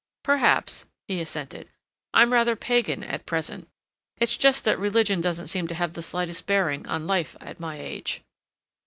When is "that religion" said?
4.65-5.21